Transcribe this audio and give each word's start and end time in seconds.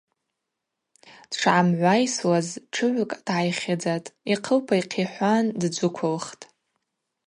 Дшгӏамгӏвайсуаз 1.29 2.47
тшыгӏвкӏ 2.71 3.17
дгӏайхьыдзатӏ, 3.25 4.13
йхъылпа 4.33 4.73
йхъихӏван 4.81 5.45
дджвыквылхтӏ. 5.59 6.43